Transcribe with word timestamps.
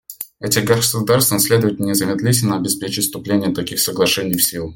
Этим 0.39 0.65
государствам 0.65 1.37
следует 1.37 1.79
незамедлительно 1.79 2.57
обеспечить 2.57 3.03
вступление 3.03 3.53
таких 3.53 3.79
соглашений 3.79 4.33
в 4.35 4.43
силу. 4.43 4.69